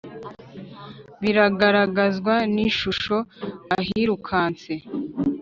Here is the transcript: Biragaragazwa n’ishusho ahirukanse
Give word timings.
Biragaragazwa 1.21 2.33
n’ishusho 2.53 3.15
ahirukanse 3.77 4.73